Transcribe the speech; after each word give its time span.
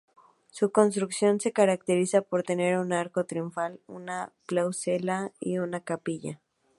Su 0.49 0.71
construcción 0.71 1.39
se 1.39 1.51
caracteriza 1.51 2.23
por 2.23 2.41
tener 2.41 2.79
un 2.79 2.91
arco 2.91 3.27
triunfal, 3.27 3.79
una 3.85 4.33
plazuela 4.47 5.31
y 5.39 5.59
una 5.59 5.81
capilla. 5.81 6.41